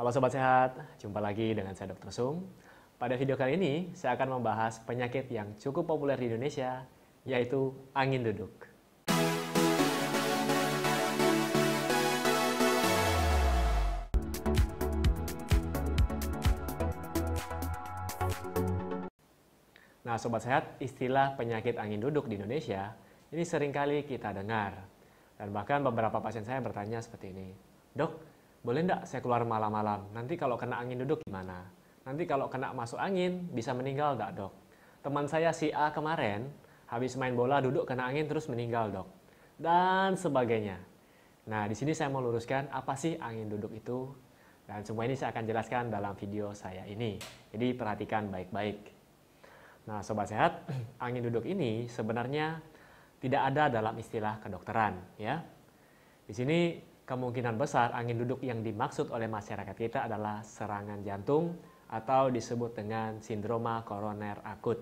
[0.00, 2.08] Halo Sobat Sehat, jumpa lagi dengan saya Dr.
[2.08, 2.48] Sung.
[2.96, 6.88] Pada video kali ini, saya akan membahas penyakit yang cukup populer di Indonesia,
[7.28, 8.48] yaitu angin duduk.
[20.00, 22.96] Nah, Sobat Sehat, istilah penyakit angin duduk di Indonesia
[23.36, 24.80] ini sering kali kita dengar.
[25.36, 27.52] Dan bahkan beberapa pasien saya bertanya seperti ini,
[27.92, 28.29] Dok,
[28.60, 30.12] boleh enggak saya keluar malam-malam?
[30.12, 31.64] Nanti kalau kena angin duduk gimana?
[32.04, 34.52] Nanti kalau kena masuk angin bisa meninggal enggak dok?
[35.00, 36.44] Teman saya si A kemarin
[36.84, 39.08] habis main bola duduk kena angin terus meninggal dok.
[39.56, 40.76] Dan sebagainya.
[41.48, 44.12] Nah di sini saya mau luruskan apa sih angin duduk itu?
[44.68, 47.16] Dan semua ini saya akan jelaskan dalam video saya ini.
[47.50, 48.78] Jadi perhatikan baik-baik.
[49.88, 50.68] Nah sobat sehat,
[51.04, 52.60] angin duduk ini sebenarnya
[53.24, 55.40] tidak ada dalam istilah kedokteran ya.
[56.28, 61.58] Di sini kemungkinan besar angin duduk yang dimaksud oleh masyarakat kita adalah serangan jantung
[61.90, 64.78] atau disebut dengan sindroma koroner akut.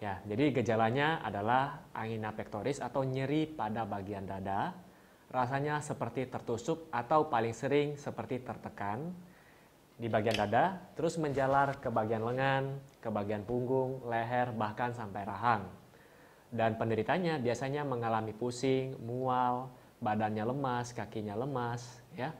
[0.00, 4.72] Ya, jadi gejalanya adalah angina pectoris atau nyeri pada bagian dada,
[5.28, 9.12] rasanya seperti tertusuk atau paling sering seperti tertekan
[10.00, 12.72] di bagian dada, terus menjalar ke bagian lengan,
[13.04, 15.68] ke bagian punggung, leher, bahkan sampai rahang.
[16.48, 19.70] Dan penderitanya biasanya mengalami pusing, mual,
[20.02, 22.34] badannya lemas, kakinya lemas, ya.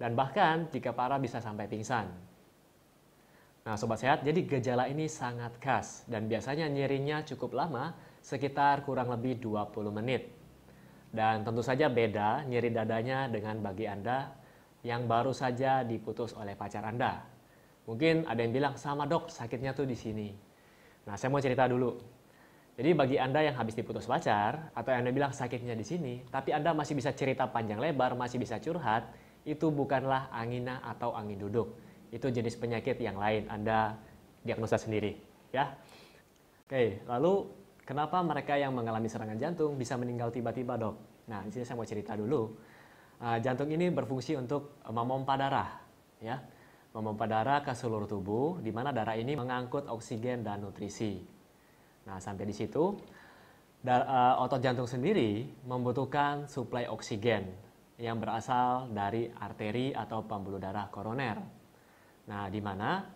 [0.00, 2.08] Dan bahkan jika parah bisa sampai pingsan.
[3.62, 9.14] Nah, sobat sehat, jadi gejala ini sangat khas dan biasanya nyerinya cukup lama, sekitar kurang
[9.14, 10.34] lebih 20 menit.
[11.12, 14.32] Dan tentu saja beda nyeri dadanya dengan bagi Anda
[14.82, 17.22] yang baru saja diputus oleh pacar Anda.
[17.86, 20.34] Mungkin ada yang bilang, sama dok, sakitnya tuh di sini.
[21.06, 21.94] Nah, saya mau cerita dulu.
[22.72, 26.72] Jadi bagi Anda yang habis diputus pacar atau Anda bilang sakitnya di sini, tapi Anda
[26.72, 29.12] masih bisa cerita panjang lebar, masih bisa curhat,
[29.44, 31.76] itu bukanlah angina atau angin duduk.
[32.08, 34.00] Itu jenis penyakit yang lain Anda
[34.40, 35.20] diagnosa sendiri,
[35.52, 35.76] ya.
[36.64, 37.52] Oke, lalu
[37.84, 41.28] kenapa mereka yang mengalami serangan jantung bisa meninggal tiba-tiba, Dok?
[41.28, 42.56] Nah, di sini saya mau cerita dulu.
[43.20, 45.76] Uh, jantung ini berfungsi untuk memompa darah,
[46.24, 46.40] ya.
[46.96, 51.31] Memompa darah ke seluruh tubuh di mana darah ini mengangkut oksigen dan nutrisi.
[52.02, 52.98] Nah, sampai di situ,
[53.86, 57.46] uh, otot jantung sendiri membutuhkan suplai oksigen
[57.98, 61.38] yang berasal dari arteri atau pembuluh darah koroner.
[62.26, 63.06] Nah, di mana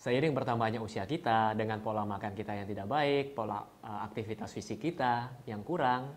[0.00, 4.80] seiring bertambahnya usia kita dengan pola makan kita yang tidak baik, pola uh, aktivitas fisik
[4.80, 6.16] kita yang kurang,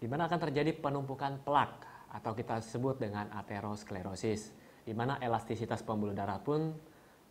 [0.00, 1.84] di mana akan terjadi penumpukan plak
[2.14, 4.52] atau kita sebut dengan aterosklerosis,
[4.84, 6.72] di mana elastisitas pembuluh darah pun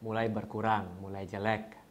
[0.04, 1.83] mulai berkurang, mulai jelek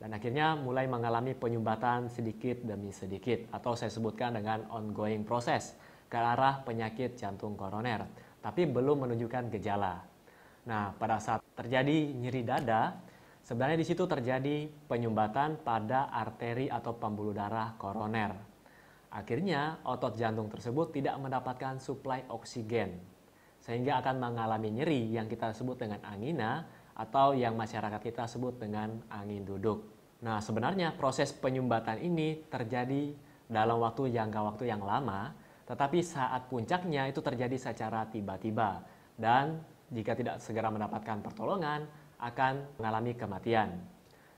[0.00, 5.76] dan akhirnya mulai mengalami penyumbatan sedikit demi sedikit atau saya sebutkan dengan ongoing proses
[6.08, 8.08] ke arah penyakit jantung koroner
[8.40, 10.00] tapi belum menunjukkan gejala.
[10.64, 12.96] Nah, pada saat terjadi nyeri dada,
[13.44, 18.32] sebenarnya di situ terjadi penyumbatan pada arteri atau pembuluh darah koroner.
[19.12, 22.96] Akhirnya, otot jantung tersebut tidak mendapatkan suplai oksigen
[23.60, 26.64] sehingga akan mengalami nyeri yang kita sebut dengan angina
[26.96, 29.86] atau yang masyarakat kita sebut dengan angin duduk.
[30.20, 33.16] Nah, sebenarnya proses penyumbatan ini terjadi
[33.48, 35.32] dalam waktu jangka waktu yang lama,
[35.64, 38.84] tetapi saat puncaknya itu terjadi secara tiba-tiba
[39.16, 41.88] dan jika tidak segera mendapatkan pertolongan
[42.20, 43.80] akan mengalami kematian.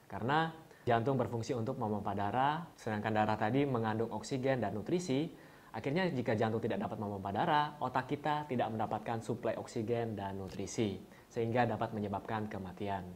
[0.06, 0.54] Karena
[0.86, 5.28] jantung berfungsi untuk memompa darah, sedangkan darah tadi mengandung oksigen dan nutrisi,
[5.74, 11.00] akhirnya jika jantung tidak dapat memompa darah, otak kita tidak mendapatkan suplai oksigen dan nutrisi
[11.32, 13.08] sehingga dapat menyebabkan kematian.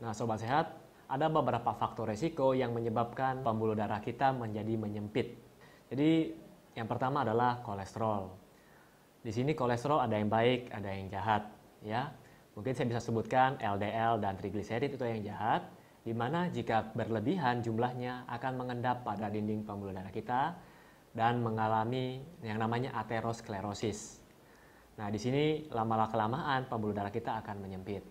[0.00, 0.72] Nah, sobat sehat,
[1.12, 5.36] ada beberapa faktor resiko yang menyebabkan pembuluh darah kita menjadi menyempit.
[5.92, 6.32] Jadi,
[6.72, 8.32] yang pertama adalah kolesterol.
[9.20, 11.44] Di sini kolesterol ada yang baik, ada yang jahat,
[11.84, 12.08] ya.
[12.56, 15.68] Mungkin saya bisa sebutkan LDL dan trigliserid itu yang jahat,
[16.00, 20.56] di mana jika berlebihan jumlahnya akan mengendap pada dinding pembuluh darah kita
[21.12, 24.19] dan mengalami yang namanya aterosklerosis.
[25.00, 28.04] Nah, di sini lama-kelamaan pembuluh darah kita akan menyempit.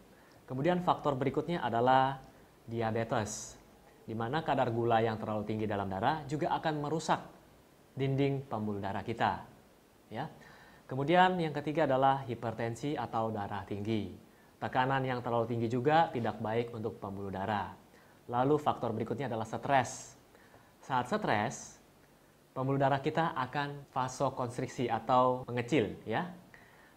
[0.49, 2.17] Kemudian faktor berikutnya adalah
[2.66, 3.53] diabetes,
[4.09, 7.22] di mana kadar gula yang terlalu tinggi dalam darah juga akan merusak
[7.93, 9.46] dinding pembuluh darah kita.
[10.09, 10.34] Ya.
[10.90, 14.09] Kemudian yang ketiga adalah hipertensi atau darah tinggi.
[14.58, 17.69] Tekanan yang terlalu tinggi juga tidak baik untuk pembuluh darah.
[18.25, 20.17] Lalu faktor berikutnya adalah stres.
[20.81, 21.78] Saat stres,
[22.58, 26.48] pembuluh darah kita akan vasokonstriksi atau mengecil ya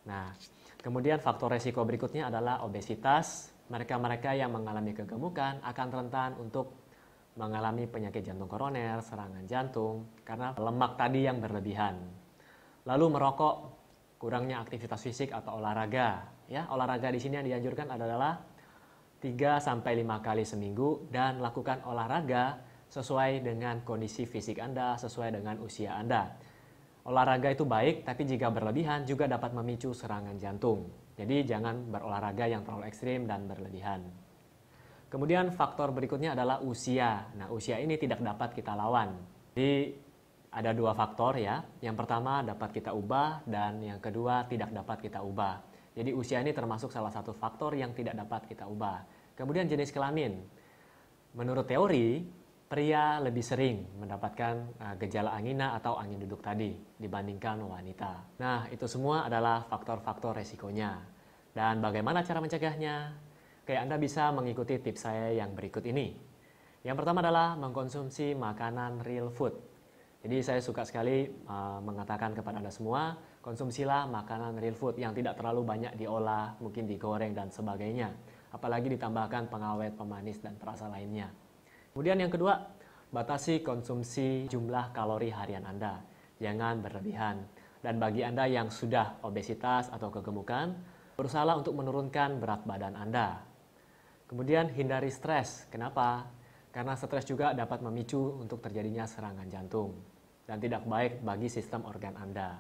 [0.03, 0.35] Nah,
[0.83, 3.55] kemudian faktor resiko berikutnya adalah obesitas.
[3.71, 6.83] Mereka-mereka yang mengalami kegemukan akan rentan untuk
[7.39, 11.97] mengalami penyakit jantung koroner, serangan jantung, karena lemak tadi yang berlebihan.
[12.85, 13.57] Lalu merokok,
[14.21, 16.29] kurangnya aktivitas fisik atau olahraga.
[16.51, 18.37] Ya, olahraga di sini yang dianjurkan adalah
[19.23, 22.59] 3 sampai 5 kali seminggu dan lakukan olahraga
[22.93, 26.37] sesuai dengan kondisi fisik Anda, sesuai dengan usia Anda.
[27.03, 30.87] Olahraga itu baik, tapi jika berlebihan juga dapat memicu serangan jantung.
[31.19, 34.07] Jadi jangan berolahraga yang terlalu ekstrim dan berlebihan.
[35.11, 37.29] Kemudian faktor berikutnya adalah usia.
[37.37, 39.19] Nah, usia ini tidak dapat kita lawan.
[39.53, 39.93] Jadi
[40.53, 41.61] ada dua faktor ya.
[41.85, 45.61] Yang pertama dapat kita ubah dan yang kedua tidak dapat kita ubah.
[45.93, 49.05] Jadi usia ini termasuk salah satu faktor yang tidak dapat kita ubah.
[49.37, 50.41] Kemudian jenis kelamin.
[51.37, 52.25] Menurut teori,
[52.73, 58.41] pria lebih sering mendapatkan uh, gejala angina atau angin duduk tadi dibandingkan wanita.
[58.41, 60.97] Nah, itu semua adalah faktor-faktor resikonya.
[61.53, 63.13] Dan bagaimana cara mencegahnya?
[63.69, 66.17] Kayak Anda bisa mengikuti tips saya yang berikut ini.
[66.81, 69.53] Yang pertama adalah mengkonsumsi makanan real food.
[70.25, 75.37] Jadi saya suka sekali uh, mengatakan kepada Anda semua, konsumsilah makanan real food yang tidak
[75.37, 78.17] terlalu banyak diolah, mungkin digoreng dan sebagainya.
[78.49, 81.29] Apalagi ditambahkan pengawet, pemanis, dan perasa lainnya.
[81.93, 82.59] Kemudian yang kedua,
[83.13, 86.01] batasi konsumsi jumlah kalori harian Anda.
[86.41, 87.45] Jangan berlebihan.
[87.85, 90.73] Dan bagi Anda yang sudah obesitas atau kegemukan,
[91.15, 93.45] berusaha untuk menurunkan berat badan Anda.
[94.25, 95.69] Kemudian hindari stres.
[95.69, 96.25] Kenapa?
[96.73, 99.93] Karena stres juga dapat memicu untuk terjadinya serangan jantung
[100.49, 102.57] dan tidak baik bagi sistem organ Anda.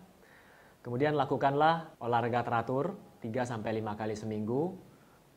[0.85, 3.63] Kemudian lakukanlah olahraga teratur 3 5
[3.97, 4.75] kali seminggu.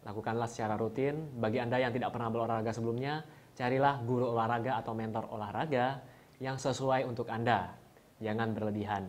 [0.04, 1.34] Lakukanlah secara rutin.
[1.40, 6.04] Bagi Anda yang tidak pernah berolahraga sebelumnya, carilah guru olahraga atau mentor olahraga
[6.44, 7.72] yang sesuai untuk Anda.
[8.20, 9.08] Jangan berlebihan,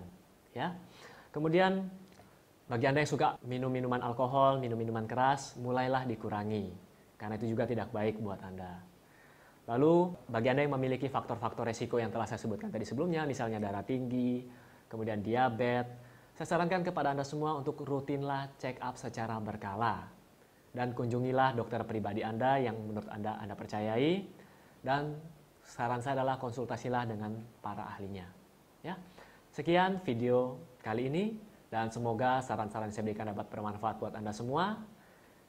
[0.54, 0.74] ya.
[1.34, 1.86] Kemudian
[2.66, 7.64] bagi Anda yang suka minum minuman alkohol, minum minuman keras, mulailah dikurangi karena itu juga
[7.64, 8.76] tidak baik buat Anda.
[9.66, 13.82] Lalu, bagi Anda yang memiliki faktor-faktor resiko yang telah saya sebutkan tadi sebelumnya, misalnya darah
[13.82, 14.46] tinggi,
[14.86, 15.90] kemudian diabetes,
[16.36, 20.12] saya sarankan kepada Anda semua untuk rutinlah check up secara berkala.
[20.76, 24.28] Dan kunjungilah dokter pribadi Anda yang menurut Anda Anda percayai.
[24.86, 25.18] Dan
[25.66, 28.30] saran saya adalah konsultasilah dengan para ahlinya.
[28.86, 28.94] Ya.
[29.50, 31.34] Sekian video kali ini
[31.66, 34.78] dan semoga saran-saran saya berikan dapat bermanfaat buat Anda semua.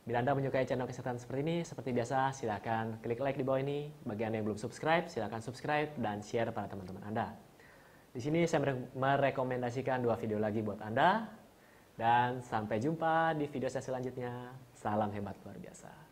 [0.09, 3.93] Bila Anda menyukai channel kesehatan seperti ini, seperti biasa, silakan klik like di bawah ini.
[4.07, 7.35] Bagi Anda yang belum subscribe, silakan subscribe dan share pada teman-teman Anda.
[8.15, 8.65] Di sini saya
[8.97, 11.29] merekomendasikan dua video lagi buat Anda.
[11.93, 14.55] Dan sampai jumpa di video saya selanjutnya.
[14.73, 16.06] Salam hebat luar biasa.